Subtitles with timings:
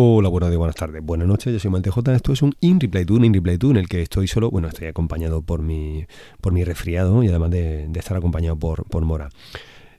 [0.00, 1.92] Hola, buenos días, buenas tardes, buenas noches, yo soy Mantej.
[2.14, 4.48] Esto es un In Replay To, un In Replay To en el que estoy solo,
[4.48, 6.06] bueno, estoy acompañado por mi,
[6.40, 9.28] por mi resfriado y además de, estar acompañado por, por Mora.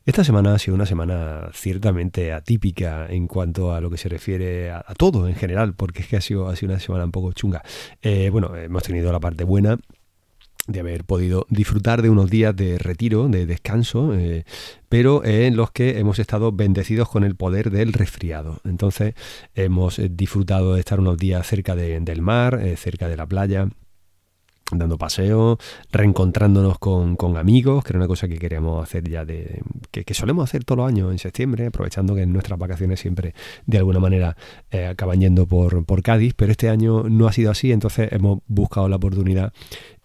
[0.05, 4.71] Esta semana ha sido una semana ciertamente atípica en cuanto a lo que se refiere
[4.71, 7.33] a, todo en general, porque es que ha sido, ha sido una semana un poco
[7.33, 7.61] chunga.
[8.01, 9.79] Eh, bueno, hemos tenido la parte buena,
[10.69, 14.45] de haber podido disfrutar de unos días de retiro, de descanso, eh,
[14.87, 18.59] pero en los que hemos estado bendecidos con el poder del resfriado.
[18.63, 19.15] Entonces
[19.55, 23.67] hemos eh, disfrutado de estar unos días cerca del mar, eh, cerca de la playa,
[24.71, 25.57] dando paseo,
[25.91, 29.63] reencontrándonos con, amigos, que era una cosa que queríamos hacer ya de.
[29.89, 33.33] Que, solemos hacer todos los años en septiembre, aprovechando que en nuestras vacaciones siempre
[33.65, 34.37] de alguna manera
[34.87, 38.87] acaban yendo por, por Cádiz, pero este año no ha sido así, entonces hemos buscado
[38.87, 39.53] la oportunidad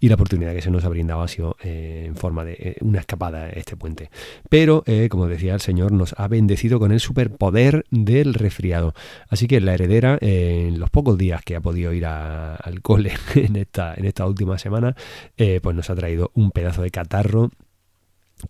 [0.04, 2.76] y la oportunidad que se nos ha brindado ha sido eh, en forma de eh,
[2.82, 4.10] una escapada este puente.
[4.50, 8.92] Pero, eh, como decía el Señor, nos ha bendecido con el superpoder del resfriado.
[9.30, 13.56] Así que la heredera, en los pocos días que ha podido ir al cole en
[13.56, 14.94] esta, en esta última semana,
[15.36, 17.50] pues nos ha traído un pedazo de catarro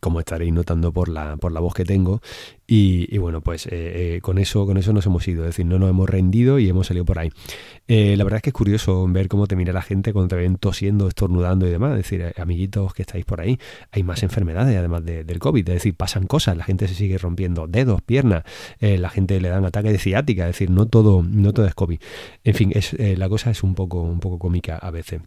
[0.01, 2.21] como estaréis notando por la, por la voz que tengo.
[2.67, 3.71] Y, bueno, pues eh,
[4.17, 6.69] eh, con, eso, con eso nos hemos ido, es decir, no nos hemos rendido y
[6.69, 7.31] hemos salido por ahí.
[7.89, 10.37] Eh, la verdad es que es curioso ver cómo te mira la gente cuando te
[10.37, 11.91] ven tosiendo, estornudando y demás.
[11.93, 13.59] Es decir, amiguitos que estáis por ahí,
[13.93, 17.67] hay más enfermedades además del COVID, es decir, pasan cosas, la gente se sigue rompiendo
[17.67, 18.45] dedos, piernas,
[18.81, 22.01] la gente le dan ataque de ciática, es decir, no todo, no todo es COVID.
[22.45, 25.21] En fin, es, la cosa es un poco, un poco cómica a veces.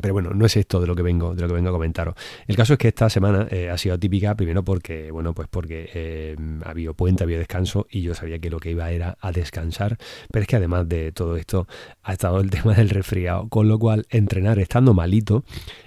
[0.00, 2.14] Pero bueno, no es esto de lo que vengo, de lo que vengo a comentaros.
[2.46, 5.90] El caso es que esta semana eh, ha sido típica, primero porque, bueno, pues porque
[5.92, 9.98] eh, había puente, había descanso y yo sabía que lo que iba era a descansar.
[10.30, 11.66] Pero es que además de todo esto
[12.02, 15.44] ha estado el tema del resfriado, con lo cual entrenar estando malito,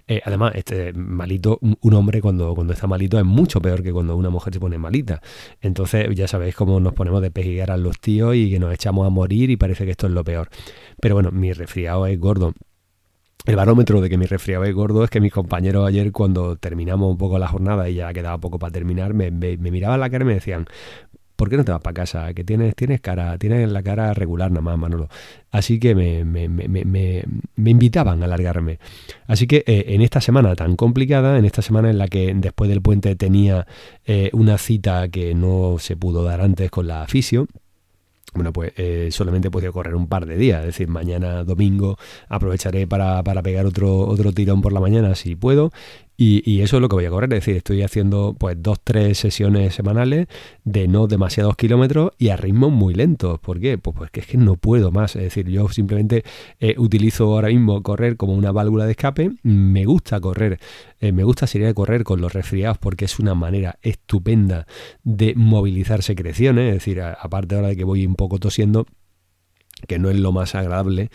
[0.08, 4.18] eh, además, este malito, un hombre cuando, cuando está malito es mucho peor que cuando
[4.18, 5.22] una mujer se pone malita.
[5.62, 9.08] Entonces, ya sabéis cómo nos ponemos de pejigar a los tíos y que nos echamos
[9.08, 10.50] a morir y parece que esto es lo peor.
[11.00, 12.54] Pero bueno, mi resfriado es gordo
[13.46, 17.12] el barómetro de que mi resfriado es gordo es que mis compañeros ayer cuando terminamos
[17.12, 20.28] un poco la jornada y ya quedaba poco para terminar, me, miraban la cara y
[20.28, 20.66] me decían,
[21.36, 22.34] ¿por qué no te vas para casa?
[22.34, 25.09] Que tienes, tienes cara, tienes la cara regular nada más, Manolo.
[25.52, 28.80] Así que me, me, me invitaban a alargarme.
[29.28, 32.70] Así que eh, en esta semana tan complicada, en esta semana en la que después
[32.70, 33.68] del puente tenía
[34.06, 37.48] eh, una cita que no se pudo dar antes con la fisio,
[38.34, 41.98] bueno, pues eh, solamente he podido correr un par de días, es decir, mañana domingo
[42.30, 45.72] aprovecharé para, para pegar otro, otro tirón por la mañana si puedo
[46.25, 49.17] y, eso es lo que voy a correr, es decir, estoy haciendo pues dos, tres
[49.17, 50.28] sesiones semanales
[50.63, 53.39] de no demasiados kilómetros y a ritmos muy lentos.
[53.41, 53.78] ¿Por qué?
[53.78, 55.17] Pues, pues es que no puedo más.
[55.17, 56.23] Es decir, yo simplemente
[56.61, 59.31] eh, utilizo ahora mismo correr como una válvula de escape.
[59.44, 60.59] Me gusta correr,
[61.01, 64.66] eh, me gusta salir a correr con los resfriados porque es una manera estupenda
[65.03, 66.69] de movilizar secreciones.
[66.69, 68.85] Es decir, aparte ahora de que voy un poco tosiendo,
[69.88, 71.09] que no es lo más agradable,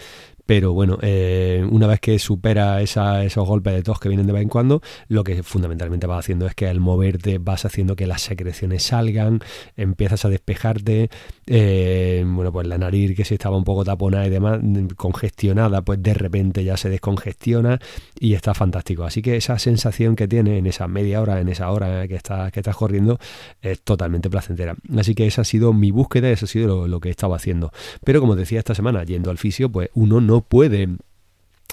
[0.48, 4.40] pero bueno, eh, una vez que supera esos golpes de tos que vienen de vez
[4.40, 8.22] en cuando, lo que fundamentalmente vas haciendo es que al moverte vas haciendo que las
[8.22, 9.40] secreciones salgan,
[9.76, 11.10] empiezas a despejarte,
[11.46, 14.60] eh, bueno, pues la nariz que se estaba un poco taponada y demás,
[14.96, 17.78] congestionada, pues de repente ya se descongestiona
[18.18, 19.04] y está fantástico.
[19.04, 22.52] Así que esa sensación que tiene en esa media hora, en esa hora que estás,
[22.52, 23.18] que estás corriendo,
[23.60, 24.76] es totalmente placentera.
[24.96, 27.70] Así que esa ha sido mi búsqueda, eso ha sido lo, lo que estaba haciendo.
[28.02, 30.88] Pero como decía esta semana, yendo al fisio, pues uno no puede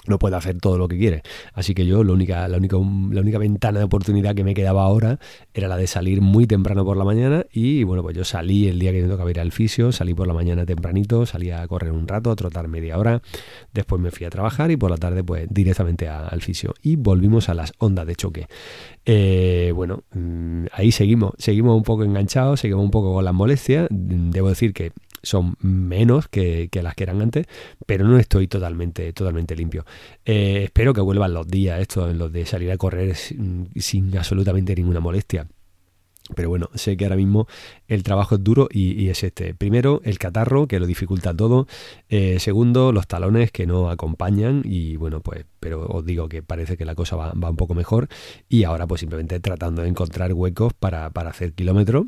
[0.06, 1.22] no puede hacer todo lo que quiere.
[1.52, 4.84] Así que yo la única, la única, la única ventana de oportunidad que me quedaba
[4.84, 5.18] ahora
[5.54, 8.78] era la de salir muy temprano por la mañana y bueno, pues yo salí el
[8.78, 11.92] día que me tocaba ir al fisio, salí por la mañana tempranito, salí a correr
[11.92, 13.22] un rato, a trotar media hora,
[13.72, 17.48] después me fui a trabajar y por la tarde pues directamente al fisio y volvimos
[17.48, 18.46] a las ondas de choque.
[19.04, 23.86] Eh, bueno, mm, ahí seguimos, seguimos un poco enganchados, seguimos un poco con las molestias.
[23.90, 27.46] Debo decir que son menos que, las que eran antes,
[27.86, 29.84] pero no estoy totalmente, totalmente limpio.
[30.24, 35.00] Eh, espero que vuelvan los días estos, los de salir a correr sin, absolutamente ninguna
[35.00, 35.46] molestia.
[36.34, 37.46] Pero bueno, sé que ahora mismo
[37.86, 39.54] el trabajo es duro y, es este.
[39.54, 41.68] Primero, el catarro, que lo dificulta todo.
[42.08, 44.62] Eh, segundo, los talones que no acompañan.
[44.64, 47.74] Y bueno, pues, pero os digo que parece que la cosa va, va un poco
[47.74, 48.08] mejor.
[48.48, 52.06] Y ahora, pues simplemente tratando de encontrar huecos para, para hacer kilómetros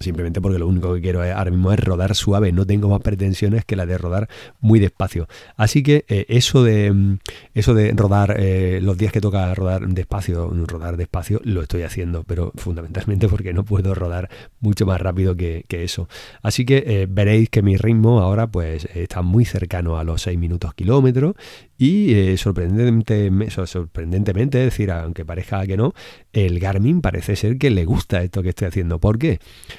[0.00, 3.64] Simplemente porque lo único que quiero ahora mismo es rodar suave, no tengo más pretensiones
[3.64, 4.28] que la de rodar
[4.60, 5.26] muy despacio.
[5.56, 7.18] Así que eh, eso de mm,
[7.54, 12.24] eso de rodar eh, los días que toca rodar despacio, rodar despacio, lo estoy haciendo,
[12.24, 14.28] pero fundamentalmente porque no puedo rodar
[14.60, 16.08] mucho más rápido que, eso.
[16.42, 20.38] Así que eh, veréis que mi ritmo ahora pues está muy cercano a los 6
[20.38, 21.34] minutos kilómetros
[21.78, 23.30] y eh, sorprendentemente,
[23.66, 25.94] sorprendentemente, es decir, aunque parezca que no,
[26.32, 28.98] el Garmin parece ser que le gusta esto que estoy haciendo.
[28.98, 29.38] ¿Por qué?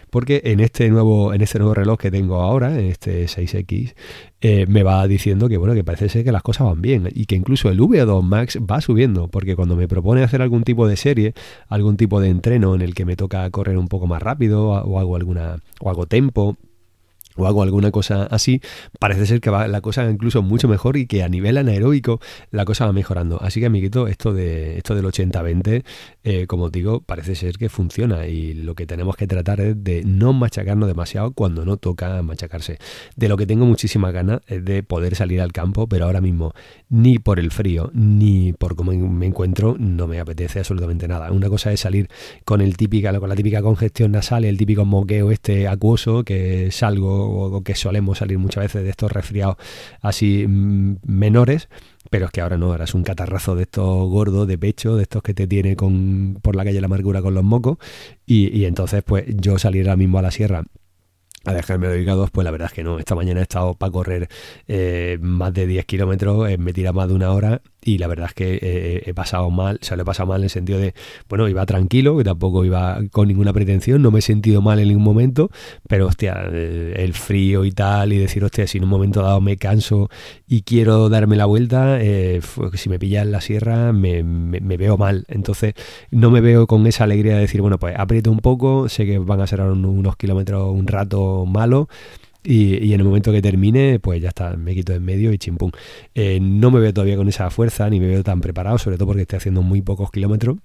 [0.09, 3.95] Porque en este nuevo, en este nuevo reloj que tengo ahora, en este 6X,
[4.39, 7.25] eh, me va diciendo que bueno, que parece ser que las cosas van bien y
[7.25, 10.95] que incluso el V2 Max va subiendo, porque cuando me propone hacer algún tipo de
[10.95, 11.33] serie,
[11.67, 14.99] algún tipo de entreno en el que me toca correr un poco más rápido o
[14.99, 16.55] hago alguna o hago tempo
[17.39, 18.61] o hago alguna cosa así,
[18.99, 22.19] parece ser que va la cosa incluso mucho mejor y que a nivel anaeróbico
[22.51, 23.41] la cosa va mejorando.
[23.41, 25.83] Así que, amiguito, esto de esto del 80-20,
[26.29, 30.03] eh, como digo, parece ser que funciona y lo que tenemos que tratar es de
[30.03, 32.77] no machacarnos demasiado cuando no toca machacarse.
[33.15, 36.53] De lo que tengo muchísimas ganas es de poder salir al campo, pero ahora mismo
[36.87, 41.31] ni por el frío ni por cómo me encuentro no me apetece absolutamente nada.
[41.31, 42.09] Una cosa es salir
[42.45, 47.55] con el típica, con la típica congestión nasal, el típico moqueo este acuoso que salgo
[47.57, 49.57] o que solemos salir muchas veces de estos resfriados
[50.01, 51.69] así mm, menores,
[52.09, 55.03] pero es que ahora no, ahora es un catarrazo de estos gordos de pecho, de
[55.03, 57.77] estos que te tiene con, por la calle la amargura con los mocos,
[58.25, 60.63] y, y entonces pues yo salir ahora mismo a la sierra
[61.45, 62.99] a dejarme dedicados, pues la verdad es que no.
[62.99, 64.29] Esta mañana he estado para correr
[64.67, 68.27] eh, más de 10 kilómetros, eh, me tira más de una hora y la verdad
[68.27, 70.79] es que eh, he pasado mal, o sea, lo he pasado mal en el sentido
[70.79, 70.93] de,
[71.29, 74.89] bueno, iba tranquilo, que tampoco iba con ninguna pretensión, no me he sentido mal en
[74.89, 75.49] ningún momento,
[75.87, 79.39] pero hostia, eh, el frío y tal, y decir, hostia, si en un momento dado
[79.41, 80.09] me canso
[80.47, 82.41] y quiero darme la vuelta, eh,
[82.73, 85.73] si me pilla en la sierra me, me, veo mal, entonces
[86.11, 89.19] no me veo con esa alegría de decir, bueno, pues aprieto un poco, sé que
[89.19, 91.87] van a ser unos kilómetros un rato malo,
[92.43, 95.71] y, en el momento que termine, pues ya está, me quito en medio y chimpum.
[96.15, 99.07] Eh, no me veo todavía con esa fuerza, ni me veo tan preparado, sobre todo
[99.07, 100.57] porque estoy haciendo muy pocos kilómetros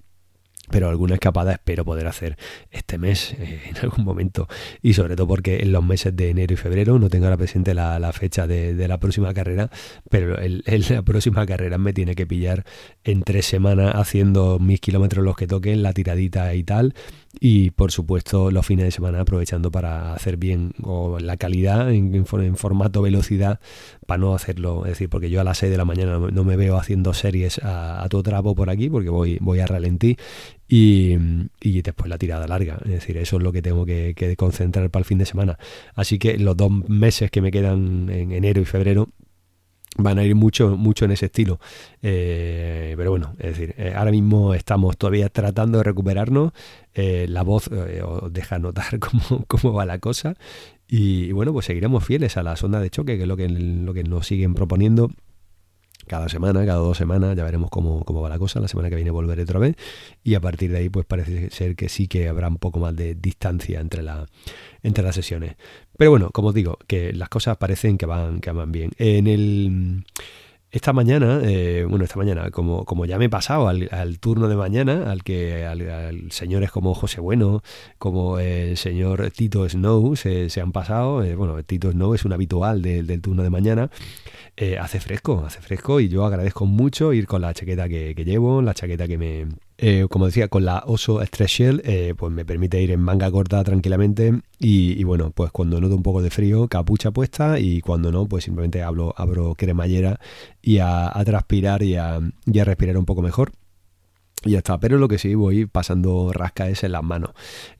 [0.70, 2.36] pero alguna escapada espero poder hacer
[2.70, 4.48] este mes eh, en algún momento
[4.82, 7.74] y sobre todo porque en los meses de enero y febrero no tengo ahora presente
[7.74, 9.70] la, fecha de, la próxima carrera
[10.10, 12.64] pero el, la próxima carrera me tiene que pillar
[13.04, 16.94] en tres semanas haciendo mis kilómetros los que toquen la tiradita y tal.
[17.40, 22.14] Y por supuesto los fines de semana aprovechando para hacer bien o la calidad en,
[22.14, 23.60] en, formato velocidad
[24.06, 26.56] para no hacerlo, es decir, porque yo a las 6 de la mañana no me
[26.56, 30.16] veo haciendo series a, a todo trapo por aquí porque voy, voy a ralentí
[30.68, 31.16] y,
[31.60, 34.88] y, después la tirada larga, es decir, eso es lo que tengo que, que concentrar
[34.90, 35.58] para el fin de semana.
[35.94, 39.10] Así que los dos meses que me quedan en enero y febrero
[39.96, 41.60] van a ir mucho, mucho en ese estilo.
[42.02, 46.52] Eh, pero bueno, es decir, eh, ahora mismo estamos todavía tratando de recuperarnos.
[46.94, 50.34] Eh, la voz os deja notar cómo, cómo, va la cosa.
[50.88, 53.94] Y, bueno, pues seguiremos fieles a la sonda de choque, que es lo que, lo
[53.94, 55.10] que nos siguen proponiendo
[56.06, 58.60] cada semana, cada dos semanas, ya veremos cómo, cómo, va la cosa.
[58.60, 59.76] La semana que viene volveré otra vez.
[60.22, 62.94] Y a partir de ahí, pues parece ser que sí que habrá un poco más
[62.94, 64.26] de distancia entre, la,
[64.82, 65.56] entre las sesiones.
[65.96, 68.90] Pero bueno, como os digo, que las cosas parecen que van, que van bien.
[68.98, 70.04] En el
[70.74, 74.56] esta mañana, eh, bueno, esta mañana, como, como ya me he pasado al, turno de
[74.56, 77.62] mañana, al que al, señores como José Bueno,
[77.96, 82.82] como el señor Tito Snow se, han pasado, eh, bueno, Tito Snow es un habitual
[82.82, 83.88] del turno de mañana,
[84.56, 88.24] eh, hace fresco, hace fresco y yo agradezco mucho ir con la chaqueta que, que
[88.24, 89.46] llevo, la chaqueta que me,
[89.78, 93.30] eh, como decía, con la Oso Stress Shell, eh, pues me permite ir en manga
[93.30, 98.12] corta tranquilamente y, bueno, pues cuando noto un poco de frío, capucha puesta y cuando
[98.12, 100.20] no, pues simplemente abro, abro cremallera
[100.62, 103.52] y a, transpirar y y a respirar un poco mejor.
[104.44, 107.30] Y ya está, pero lo que sí voy pasando rasca es en las manos.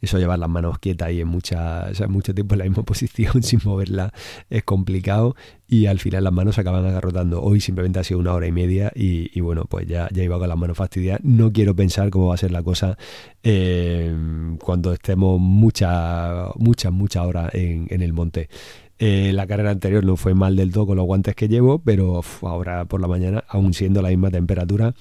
[0.01, 3.61] Eso llevar las manos quietas y en mucha, mucho tiempo en la misma posición sin
[3.65, 4.13] moverla
[4.51, 7.43] es complicado y al final las manos se acaban agarrotando.
[7.43, 10.49] Hoy simplemente ha sido una hora y media y, bueno, pues ya, ya iba con
[10.49, 11.21] las manos fastidiadas.
[11.25, 12.97] No quiero pensar cómo va a ser la cosa
[13.43, 14.15] eh,
[14.61, 18.49] cuando estemos muchas, muchas, muchas horas en el monte.
[18.99, 22.21] Eh, la carrera anterior no fue mal del todo con los guantes que llevo, pero
[22.43, 24.95] ahora por la mañana, aún siendo la misma temperatura,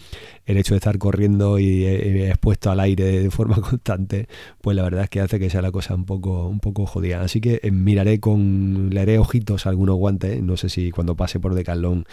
[0.46, 4.28] el hecho de estar corriendo y eh, expuesto al aire de, forma constante,
[4.62, 7.22] pues la verdad es que hace que sea la cosa un poco, un poco jodida.
[7.22, 11.16] Así que eh, miraré con, le haré ojitos a algunos guantes, no sé si cuando
[11.16, 12.06] pase por Decathlon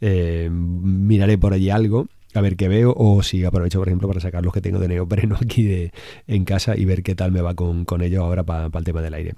[0.00, 4.44] miraré por allí algo a ver qué veo o si aprovecho por ejemplo para sacar
[4.44, 5.92] los que tengo de neopreno aquí de,
[6.26, 9.02] en casa y ver qué tal me va con, con ellos ahora para el tema
[9.02, 9.34] del aire.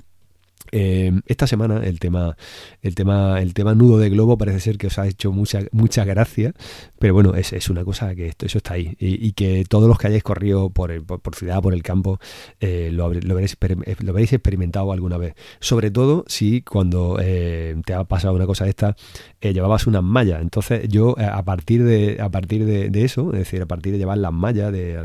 [0.72, 2.36] Eh, esta semana el tema,
[2.82, 6.04] el tema, el tema nudo de globo parece ser que os ha hecho mucha, mucha
[6.04, 6.52] gracia,
[6.98, 9.98] pero bueno, es, es una cosa que esto, eso está ahí y, que todos los
[9.98, 12.18] que hayáis corrido por, el, por, ciudad, por el campo,
[12.60, 15.34] eh, lo, lo, veréis, eh, lo habréis experimentado alguna vez.
[15.60, 18.96] Sobre todo si cuando te ha pasado una cosa de esta,
[19.40, 20.42] llevabas unas mallas.
[20.42, 24.18] Entonces yo a partir de a partir de, eso, es decir, a partir de llevar
[24.18, 24.98] las mallas, de,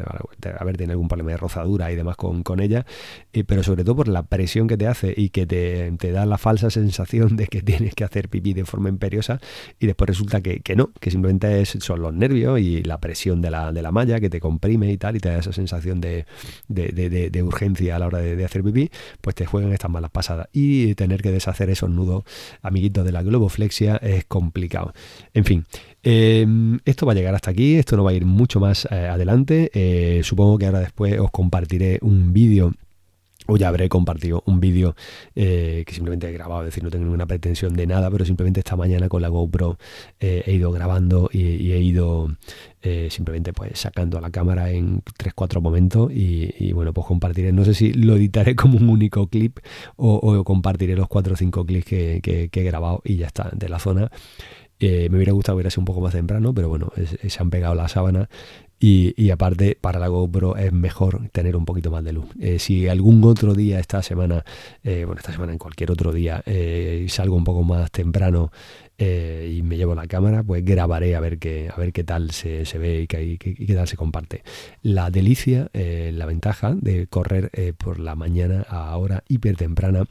[0.60, 2.86] haber tenido algún problema de rozadura y demás con, con ella,
[3.48, 5.53] pero sobre todo por la presión que te hace y que te
[5.98, 9.40] te, da la falsa sensación de que tienes que hacer pipí de forma imperiosa
[9.80, 13.42] y después resulta que, que no, que simplemente es, son los nervios y la presión
[13.42, 16.02] de la, de la malla que te comprime y tal y te da esa sensación
[16.02, 16.26] de,
[16.68, 18.90] de, de urgencia a la hora de, hacer pipí,
[19.22, 22.24] pues te juegan estas malas pasadas y tener que deshacer esos nudos
[22.62, 24.94] amiguitos de la globoflexia es complicado.
[25.34, 25.66] En fin,
[26.04, 29.08] em, esto va a llegar hasta aquí, esto no va a ir mucho más eh,
[29.08, 29.72] adelante.
[29.74, 32.74] Eh, supongo que ahora después os compartiré un vídeo
[33.48, 34.96] o ya habré compartido un vídeo
[35.36, 38.60] eh, que simplemente he grabado, es decir, no tengo ninguna pretensión de nada, pero simplemente
[38.60, 39.78] esta mañana con la GoPro
[40.20, 42.30] he ido grabando y, he ido
[43.10, 47.74] simplemente pues sacando a la cámara en 3-4 momentos y, bueno, pues compartiré, no sé
[47.74, 49.60] si lo editaré como un único clip
[49.96, 53.80] o, compartiré los 4 o 5 clips que, he grabado y ya está, de la
[53.80, 54.12] zona
[54.80, 57.88] me hubiera gustado hubiera sido un poco más temprano, pero bueno, se han pegado la
[57.88, 58.30] sábana
[58.86, 62.26] y, aparte, para la GoPro es mejor tener un poquito más de luz.
[62.42, 64.44] Eh, si algún otro día esta semana,
[64.84, 68.52] eh, bueno, esta semana en cualquier otro día, eh, salgo un poco más temprano
[68.98, 72.64] y me llevo la cámara, pues grabaré a ver qué, a ver qué tal se,
[72.78, 74.44] ve y qué, qué, tal se comparte.
[74.82, 80.06] La delicia, la ventaja de correr por la mañana a hora hiper temprana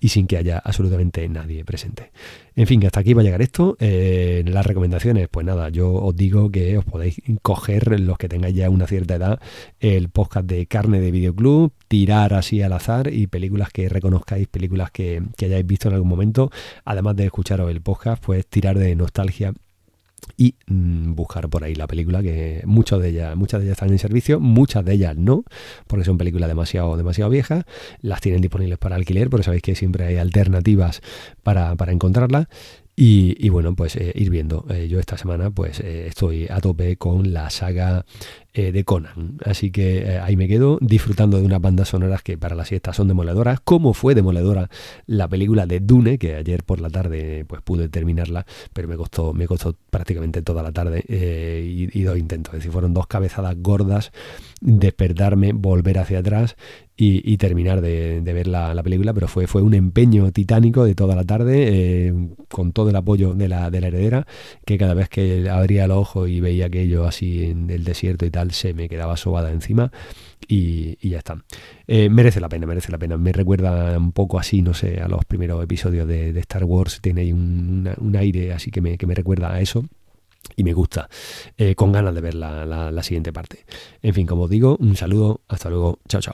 [0.00, 2.12] y sin que haya absolutamente nadie presente.
[2.54, 3.76] En fin, hasta aquí va a llegar esto.
[3.80, 8.54] Eh, las recomendaciones, pues nada, yo os digo que os podéis coger, los que tengáis
[8.54, 9.40] ya una cierta edad,
[9.80, 14.90] el podcast de Carne de Videoclub, tirar así al azar y películas que reconozcáis, películas
[14.90, 16.50] que, que hayáis visto en algún momento,
[16.84, 19.52] además de escucharos el podcast, pues tirar de nostalgia
[20.36, 23.90] y mm, buscar por ahí la película que muchas de ellas muchas de ellas están
[23.90, 25.44] en servicio muchas de ellas no
[25.86, 27.64] porque son películas demasiado demasiado viejas
[28.00, 31.02] las tienen disponibles para alquiler porque sabéis que siempre hay alternativas
[31.42, 32.46] para, para encontrarlas
[33.00, 34.66] y, bueno, pues eh, ir viendo.
[34.70, 38.04] Eh, yo esta semana pues eh, estoy a tope con la saga
[38.54, 39.38] de Conan.
[39.44, 43.06] Así que ahí me quedo disfrutando de unas bandas sonoras que para la siesta son
[43.06, 44.68] demoledoras, como fue demoledora
[45.06, 49.32] la película de Dune, que ayer por la tarde pues pude terminarla, pero me costó,
[49.32, 52.52] me costó prácticamente toda la tarde y, y, dos intentos.
[52.54, 54.10] Es decir, fueron dos cabezadas gordas,
[54.60, 56.56] despertarme, volver hacia atrás
[57.00, 61.22] y, terminar de, ver la, película, pero fue, fue un empeño titánico de toda la
[61.22, 62.14] tarde, eh,
[62.48, 64.26] con todo el apoyo de la, de la heredera,
[64.66, 68.30] que cada vez que abría el ojo y veía aquello así en el desierto y
[68.30, 69.92] tal, se me quedaba sobada encima
[70.48, 71.44] y, ya está.
[71.86, 73.16] Eh, merece la pena, merece la pena.
[73.16, 77.20] Me recuerda un poco así, no sé, a los primeros episodios de, Star Wars, tiene
[77.20, 79.84] ahí un, aire así que me, que me recuerda a eso
[80.56, 81.08] y me gusta,
[81.56, 83.64] eh, con ganas de ver la, la, siguiente parte.
[84.02, 86.26] En fin, como os digo, un saludo, hasta luego, chao, chao.